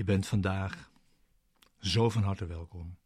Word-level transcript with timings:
Je 0.00 0.06
bent 0.06 0.26
vandaag 0.26 0.90
zo 1.78 2.10
van 2.10 2.22
harte 2.22 2.46
welkom 2.46 2.98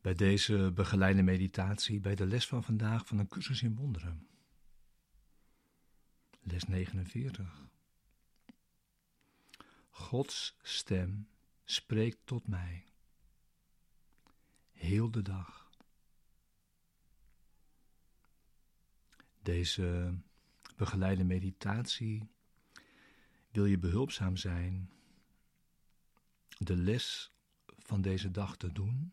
bij 0.00 0.14
deze 0.14 0.72
begeleide 0.74 1.22
meditatie, 1.22 2.00
bij 2.00 2.14
de 2.14 2.26
les 2.26 2.46
van 2.46 2.64
vandaag 2.64 3.06
van 3.06 3.18
een 3.18 3.28
cursus 3.28 3.62
in 3.62 3.74
wonderen. 3.74 4.28
Les 6.40 6.64
49. 6.64 7.68
Gods 9.90 10.56
stem 10.62 11.28
spreekt 11.64 12.18
tot 12.24 12.46
mij. 12.46 12.84
Heel 14.72 15.10
de 15.10 15.22
dag. 15.22 15.70
Deze 19.42 20.18
begeleide 20.76 21.24
meditatie 21.24 22.28
wil 23.50 23.64
je 23.64 23.78
behulpzaam 23.78 24.36
zijn 24.36 24.92
de 26.58 26.76
les 26.76 27.32
van 27.66 28.02
deze 28.02 28.30
dag 28.30 28.56
te 28.56 28.72
doen 28.72 29.12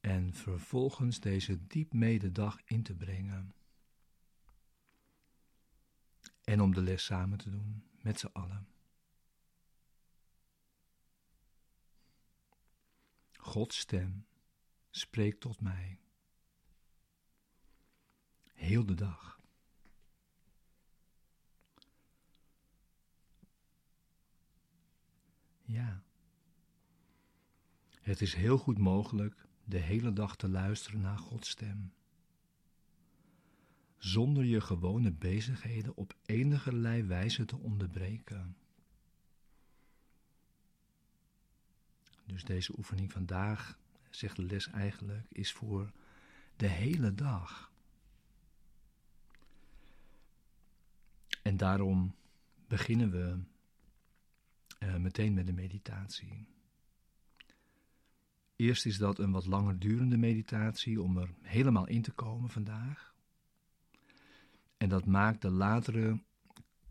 en 0.00 0.34
vervolgens 0.34 1.20
deze 1.20 1.66
diep 1.66 1.92
mededag 1.92 2.60
in 2.64 2.82
te 2.82 2.94
brengen. 2.94 3.54
En 6.44 6.60
om 6.60 6.74
de 6.74 6.82
les 6.82 7.04
samen 7.04 7.38
te 7.38 7.50
doen 7.50 7.84
met 8.02 8.20
z'n 8.20 8.30
allen. 8.32 8.68
Gods 13.32 13.78
stem 13.78 14.26
spreekt 14.90 15.40
tot 15.40 15.60
mij. 15.60 15.98
Heel 18.52 18.86
de 18.86 18.94
dag. 18.94 19.40
Ja. 25.64 26.02
Het 28.08 28.20
is 28.20 28.34
heel 28.34 28.58
goed 28.58 28.78
mogelijk 28.78 29.46
de 29.64 29.78
hele 29.78 30.12
dag 30.12 30.36
te 30.36 30.48
luisteren 30.48 31.00
naar 31.00 31.18
Gods 31.18 31.48
stem. 31.48 31.92
Zonder 33.96 34.44
je 34.44 34.60
gewone 34.60 35.12
bezigheden 35.12 35.96
op 35.96 36.14
enige 36.26 37.04
wijze 37.06 37.44
te 37.44 37.56
onderbreken. 37.56 38.56
Dus 42.26 42.44
deze 42.44 42.76
oefening 42.76 43.12
vandaag, 43.12 43.78
zegt 44.10 44.36
de 44.36 44.42
les 44.42 44.70
eigenlijk, 44.70 45.26
is 45.32 45.52
voor 45.52 45.92
de 46.56 46.68
hele 46.68 47.14
dag. 47.14 47.72
En 51.42 51.56
daarom 51.56 52.14
beginnen 52.68 53.10
we 53.10 53.38
uh, 54.86 54.96
meteen 54.96 55.34
met 55.34 55.46
de 55.46 55.52
meditatie. 55.52 56.56
Eerst 58.58 58.86
is 58.86 58.98
dat 58.98 59.18
een 59.18 59.30
wat 59.30 59.46
langer 59.46 59.78
durende 59.78 60.16
meditatie 60.16 61.02
om 61.02 61.18
er 61.18 61.34
helemaal 61.42 61.86
in 61.86 62.02
te 62.02 62.12
komen 62.12 62.50
vandaag. 62.50 63.14
En 64.76 64.88
dat 64.88 65.06
maakt 65.06 65.42
de 65.42 65.50
latere, 65.50 66.22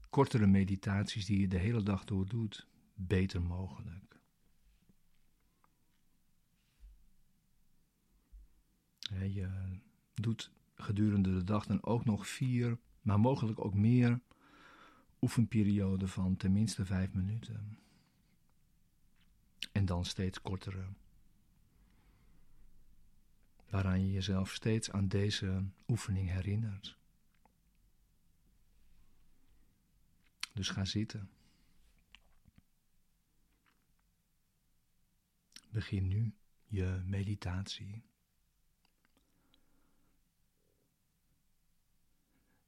kortere 0.10 0.48
meditaties 0.48 1.26
die 1.26 1.40
je 1.40 1.48
de 1.48 1.58
hele 1.58 1.84
dag 1.84 2.04
door 2.04 2.28
doet, 2.28 2.68
beter 2.94 3.42
mogelijk. 3.42 4.20
Je 9.10 9.50
doet 10.14 10.52
gedurende 10.76 11.34
de 11.34 11.44
dag 11.44 11.66
dan 11.66 11.84
ook 11.84 12.06
nog 12.06 12.28
vier, 12.28 12.78
maar 13.02 13.20
mogelijk 13.20 13.66
ook 13.66 13.74
meer 13.74 14.22
oefenperioden 15.22 16.10
van 16.10 16.38
tenminste 16.38 16.86
vijf 16.86 17.14
minuten. 17.14 17.80
En 19.72 19.86
dan 19.86 20.06
steeds 20.06 20.42
kortere. 20.42 20.86
Waaraan 23.70 24.06
je 24.06 24.12
jezelf 24.12 24.54
steeds 24.54 24.92
aan 24.92 25.08
deze 25.08 25.66
oefening 25.88 26.30
herinnert. 26.30 26.98
Dus 30.54 30.70
ga 30.70 30.86
zitten. 30.86 31.30
Begin 35.70 36.08
nu 36.08 36.34
je 36.66 37.02
meditatie. 37.06 38.04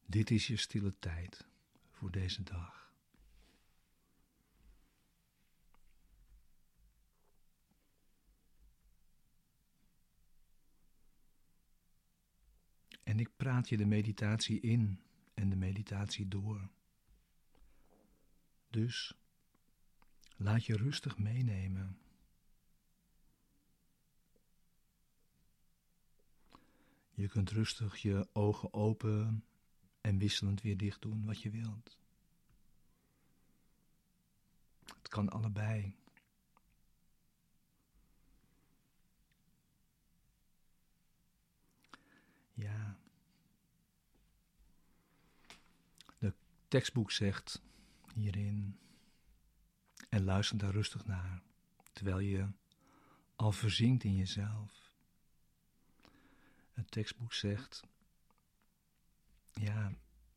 Dit 0.06 0.32
is 0.32 0.48
je 0.48 0.58
stille 0.58 1.00
tijd 1.00 1.48
voor 1.92 2.12
deze 2.12 2.44
dag. 2.44 2.89
En 13.10 13.20
ik 13.20 13.30
praat 13.38 13.70
je 13.70 13.78
de 13.78 13.86
meditatie 13.86 14.60
in 14.60 15.02
en 15.34 15.50
de 15.50 15.56
meditatie 15.56 16.28
door. 16.28 16.70
Dus 18.70 19.14
laat 20.36 20.66
je 20.66 20.78
rustig 20.78 21.18
meenemen. 21.18 21.98
Je 27.14 27.28
kunt 27.28 27.50
rustig 27.50 27.98
je 27.98 28.28
ogen 28.34 28.74
open 28.74 29.46
en 30.02 30.18
wisselend 30.18 30.62
weer 30.62 30.78
dicht 30.78 31.02
doen 31.02 31.26
wat 31.26 31.42
je 31.42 31.50
wilt. 31.50 31.98
Het 34.86 35.08
kan 35.08 35.30
allebei. 35.30 35.96
Ja. 42.54 42.98
De 46.18 46.34
tekstboek 46.70 47.12
zegt 47.12 47.62
hierin, 48.14 48.80
en 50.10 50.24
luister 50.24 50.58
daar 50.58 50.72
rustig 50.72 51.06
naar, 51.06 51.42
terwijl 51.92 52.20
je 52.20 52.48
al 53.36 53.52
verzinkt 53.52 54.04
in 54.04 54.16
jezelf. 54.16 54.94
Het 56.74 56.92
tekstboek 56.92 57.34
zegt, 57.34 57.84
ja, 59.54 59.94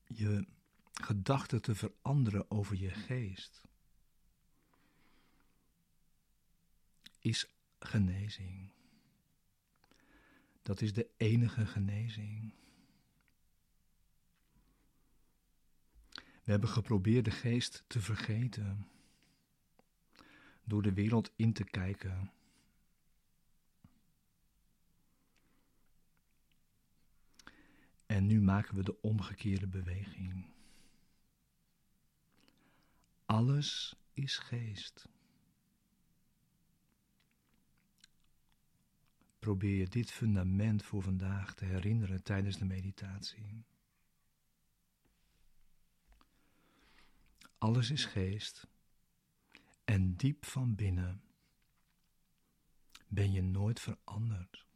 je 0.07 0.47
gedachten 0.93 1.63
te 1.63 1.75
veranderen 1.75 2.51
over 2.51 2.77
je 2.77 2.91
geest, 2.91 3.63
is 7.19 7.47
genezing. 7.79 8.71
Dat 10.63 10.81
is 10.81 10.93
de 10.93 11.11
enige 11.17 11.67
genezing. 11.67 12.55
We 16.45 16.51
hebben 16.51 16.69
geprobeerd 16.69 17.25
de 17.25 17.31
geest 17.31 17.85
te 17.87 18.01
vergeten. 18.01 18.87
Door 20.65 20.83
de 20.83 20.93
wereld 20.93 21.33
in 21.37 21.53
te 21.53 21.65
kijken 21.65 22.33
En 28.13 28.27
nu 28.27 28.41
maken 28.41 28.75
we 28.75 28.83
de 28.83 29.01
omgekeerde 29.01 29.67
beweging. 29.67 30.47
Alles 33.25 33.97
is 34.13 34.39
geest. 34.39 35.09
Probeer 39.39 39.77
je 39.77 39.89
dit 39.89 40.11
fundament 40.11 40.83
voor 40.83 41.03
vandaag 41.03 41.55
te 41.55 41.65
herinneren 41.65 42.23
tijdens 42.23 42.59
de 42.59 42.65
meditatie. 42.65 43.65
Alles 47.63 47.91
is 47.91 48.05
geest 48.05 48.67
en 49.85 50.17
diep 50.17 50.45
van 50.45 50.75
binnen 50.75 51.23
ben 53.09 53.33
je 53.33 53.43
nooit 53.43 53.81
veranderd 53.81 54.67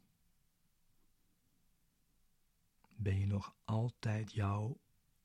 ben 2.95 3.19
je 3.19 3.25
nog 3.25 3.55
altijd 3.65 4.31
jouw 4.31 4.79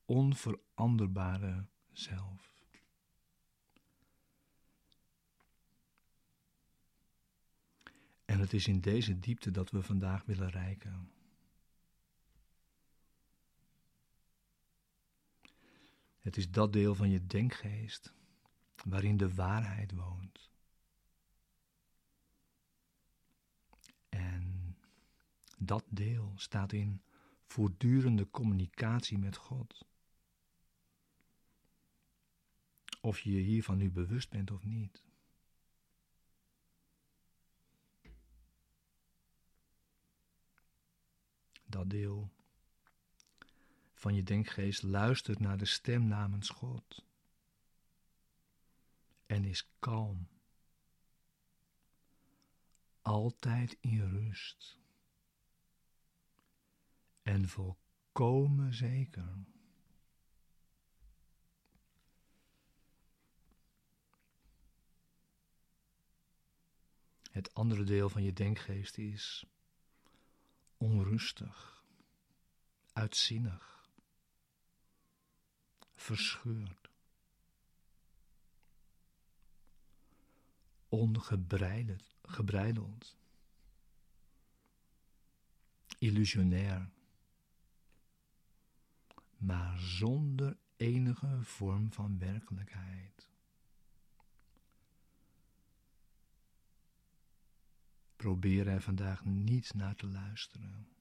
onveranderbare 0.05 1.67
zelf. 1.93 2.65
En 8.25 8.39
het 8.39 8.53
is 8.53 8.67
in 8.67 8.81
deze 8.81 9.19
diepte 9.19 9.51
dat 9.51 9.71
we 9.71 9.83
vandaag 9.83 10.25
willen 10.25 10.51
reiken. 10.51 11.12
Het 16.23 16.37
is 16.37 16.51
dat 16.51 16.73
deel 16.73 16.95
van 16.95 17.11
je 17.11 17.27
denkgeest 17.27 18.13
waarin 18.85 19.17
de 19.17 19.35
waarheid 19.35 19.93
woont. 19.93 20.51
En 24.09 24.77
dat 25.59 25.85
deel 25.89 26.33
staat 26.37 26.73
in 26.73 27.03
voortdurende 27.45 28.31
communicatie 28.31 29.19
met 29.19 29.37
God. 29.37 29.87
Of 33.01 33.21
je 33.21 33.33
je 33.33 33.41
hiervan 33.41 33.77
nu 33.77 33.91
bewust 33.91 34.31
bent 34.31 34.51
of 34.51 34.65
niet. 34.65 35.03
Dat 41.65 41.91
deel 41.91 42.31
van 44.03 44.15
je 44.15 44.23
denkgeest 44.23 44.83
luistert 44.83 45.39
naar 45.39 45.59
de 45.59 45.65
stem 45.65 46.07
namens 46.07 46.49
God 46.49 47.05
en 49.27 49.45
is 49.45 49.69
kalm, 49.79 50.29
altijd 53.03 53.77
in 53.81 54.09
rust 54.09 54.79
en 57.23 57.49
volkomen 57.49 58.75
zeker. 58.75 59.45
Het 67.31 67.55
andere 67.55 67.85
deel 67.85 68.09
van 68.09 68.23
je 68.23 68.33
denkgeest 68.33 68.99
is 68.99 69.47
onrustig, 70.77 71.85
uitzinnig, 72.93 73.72
verscheurd, 76.03 76.91
ongebreideld, 80.89 83.17
illusionair, 85.99 86.91
maar 89.37 89.79
zonder 89.79 90.57
enige 90.77 91.43
vorm 91.43 91.93
van 91.93 92.19
werkelijkheid. 92.19 93.31
Probeer 98.17 98.69
er 98.69 98.83
vandaag 98.83 99.25
niet 99.25 99.75
naar 99.75 99.97
te 99.97 100.07
luisteren. 100.07 100.92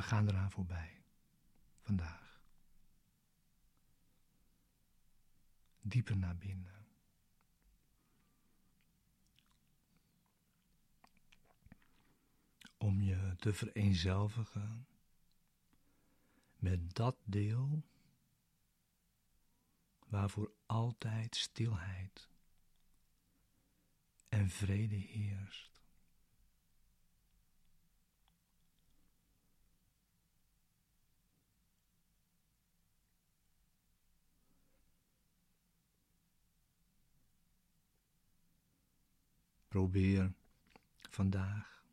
We 0.00 0.06
gaan 0.06 0.28
eraan 0.28 0.50
voorbij. 0.50 1.02
Vandaag. 1.80 2.40
Dieper 5.80 6.16
naar 6.16 6.36
binnen. 6.36 6.86
Om 12.78 13.00
je 13.00 13.34
te 13.36 13.52
vereenzelvigen 13.52 14.86
met 16.56 16.94
dat 16.94 17.16
deel 17.24 17.82
waarvoor 20.06 20.52
altijd 20.66 21.36
stilheid 21.36 22.28
en 24.28 24.50
vrede 24.50 24.96
heerst. 24.96 25.79
Probeer 39.70 40.32
vandaag 41.10 41.84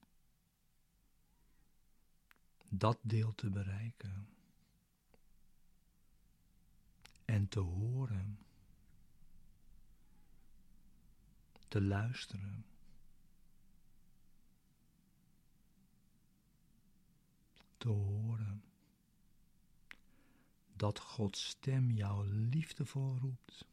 dat 2.69 2.97
deel 3.01 3.35
te 3.35 3.50
bereiken 3.50 4.29
en 7.25 7.47
te 7.47 7.59
horen, 7.59 8.39
te 11.68 11.81
luisteren. 11.81 12.65
Te 17.77 17.89
horen 17.89 18.63
dat 20.75 21.00
Gods 21.00 21.47
stem 21.47 21.91
jou 21.91 22.27
liefdevol 22.27 23.18
roept. 23.18 23.65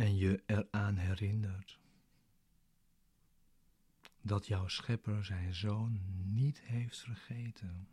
En 0.00 0.16
je 0.16 0.42
eraan 0.46 0.96
herinnert 0.96 1.78
dat 4.20 4.46
jouw 4.46 4.68
schepper 4.68 5.24
zijn 5.24 5.54
zoon 5.54 6.00
niet 6.24 6.60
heeft 6.60 6.98
vergeten. 6.98 7.88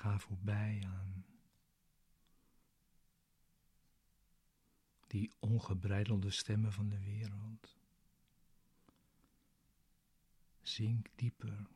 Ga 0.00 0.18
voorbij 0.18 0.82
aan 0.86 1.24
die 5.06 5.32
ongebreidelde 5.38 6.30
stemmen 6.30 6.72
van 6.72 6.88
de 6.88 6.98
wereld. 6.98 7.78
Zink 10.62 11.08
dieper. 11.14 11.66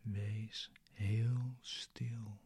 Wees 0.00 0.70
heel 0.92 1.56
stil. 1.60 2.40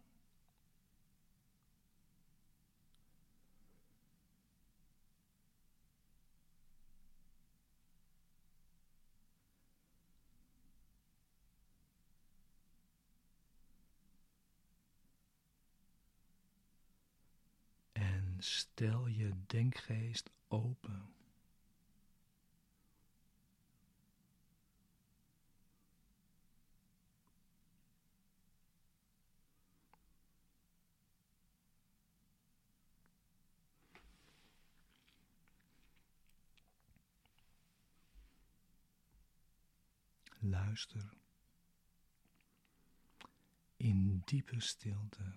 Stel 18.44 19.06
je 19.06 19.30
denkgeest 19.46 20.30
open. 20.48 21.12
Luister 40.38 41.16
in 43.76 44.22
diepe 44.24 44.60
stilte. 44.60 45.32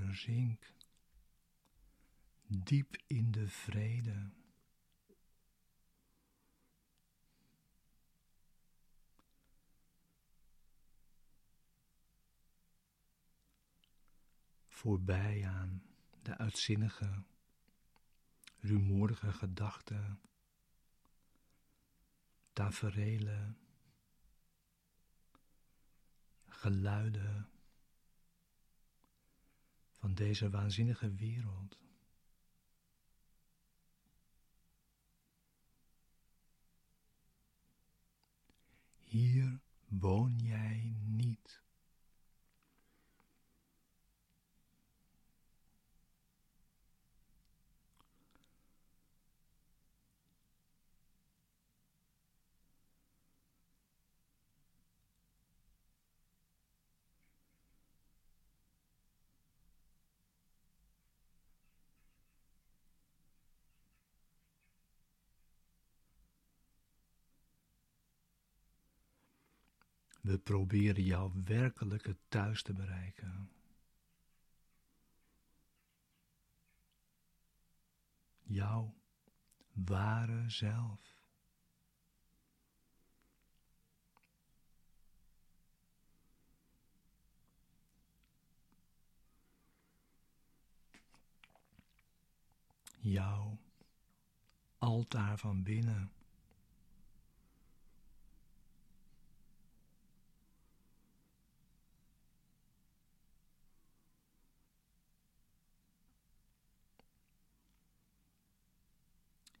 Verzink 0.00 0.74
diep 2.46 2.96
in 3.06 3.30
de 3.30 3.48
vrede. 3.48 4.30
Voorbij 14.68 15.46
aan 15.46 15.82
de 16.22 16.36
uitzinnige, 16.36 17.22
rumoerige 18.60 19.32
gedachten, 19.32 20.20
taferelen, 22.52 23.58
geluiden 26.48 27.55
van 30.06 30.14
deze 30.14 30.50
waanzinnige 30.50 31.14
wereld. 31.14 31.78
Hier 38.96 39.60
woon 39.88 40.38
jij 40.38 40.96
niet. 41.04 41.65
We 70.26 70.38
proberen 70.38 71.04
jouw 71.04 71.32
werkelijke 71.44 72.16
thuis 72.28 72.62
te 72.62 72.72
bereiken. 72.72 73.50
Jouw 78.42 78.94
ware 79.72 80.50
zelf. 80.50 81.00
Jouw 93.00 93.58
altaar 94.78 95.38
van 95.38 95.62
binnen. 95.62 96.10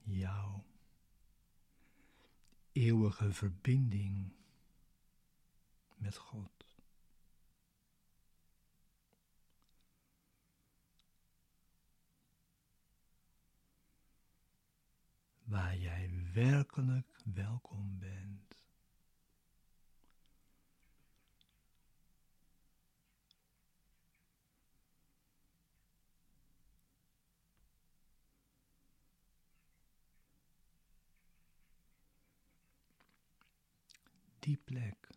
jouw 0.06 0.64
eeuwige 2.86 3.32
verbinding 3.32 4.32
met 5.96 6.16
God. 6.16 6.74
Waar 15.44 15.76
jij 15.76 16.10
werkelijk 16.32 17.16
welkom 17.24 17.98
bent. 17.98 18.65
Die 34.46 34.56
plek. 34.56 35.08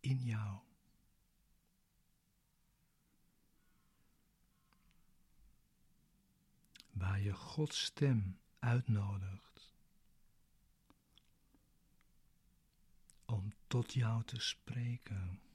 In 0.00 0.22
jou. 0.24 0.58
Waar 6.90 7.20
je 7.20 7.32
Gods 7.32 7.84
stem 7.84 8.38
uitnodigt 8.58 9.74
om 13.24 13.54
tot 13.66 13.92
jou 13.92 14.24
te 14.24 14.40
spreken. 14.40 15.45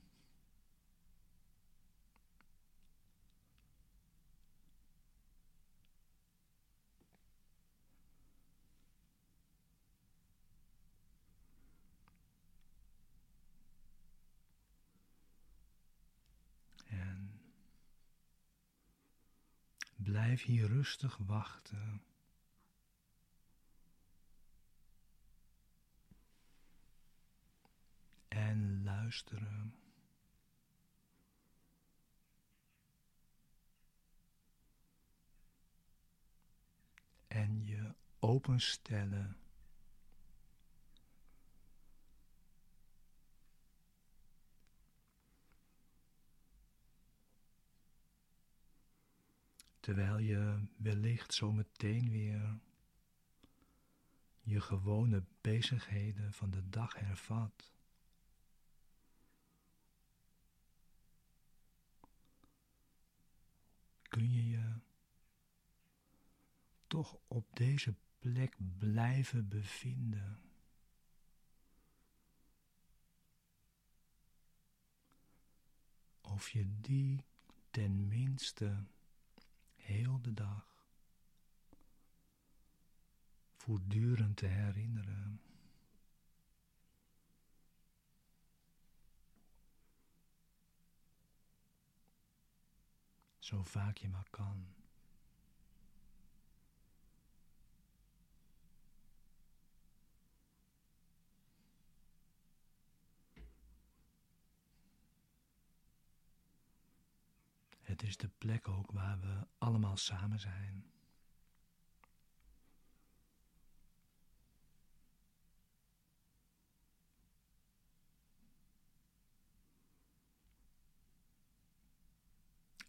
Blijf 20.12 20.44
hier 20.44 20.68
rustig 20.68 21.18
wachten. 21.18 22.04
En 28.28 28.84
luisteren. 28.84 29.76
En 37.28 37.66
je 37.66 37.94
openstellen 38.20 39.41
terwijl 49.82 50.18
je 50.18 50.68
wellicht 50.78 51.34
zo 51.34 51.52
meteen 51.52 52.10
weer 52.10 52.60
je 54.42 54.62
gewone 54.62 55.24
bezigheden 55.42 56.34
van 56.34 56.50
de 56.50 56.70
dag 56.70 57.00
hervat. 57.00 57.74
Kun 64.02 64.32
je 64.32 64.50
je 64.50 64.80
toch 66.88 67.18
op 67.28 67.56
deze 67.56 67.96
plek 68.20 68.58
blijven 68.78 69.48
bevinden? 69.48 70.42
Of 76.22 76.50
je 76.50 76.80
die 76.82 77.26
tenminste 77.70 78.86
heel 79.92 80.22
de 80.22 80.34
dag 80.34 80.86
voortdurend 83.56 84.38
te 84.38 84.46
herinneren. 84.46 85.42
Zo 93.40 93.64
vaak 93.64 93.98
je 93.98 94.10
maar 94.10 94.30
kan. 94.30 94.81
Het 108.02 108.10
is 108.10 108.18
de 108.18 108.30
plek 108.38 108.68
ook 108.68 108.92
waar 108.92 109.20
we 109.20 109.48
allemaal 109.58 109.98
samen 109.98 110.40
zijn. 110.40 110.92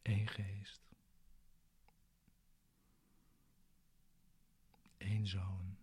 Eén 0.02 0.28
geest. 0.28 0.82
Eén 4.98 5.26
zoon. 5.26 5.76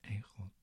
Eén 0.00 0.22
God. 0.22 0.59